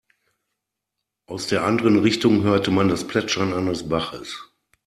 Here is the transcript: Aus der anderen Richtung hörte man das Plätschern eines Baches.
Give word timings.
Aus 1.27 1.45
der 1.45 1.63
anderen 1.63 1.99
Richtung 1.99 2.41
hörte 2.41 2.71
man 2.71 2.87
das 2.89 3.05
Plätschern 3.05 3.53
eines 3.53 3.87
Baches. 3.87 4.49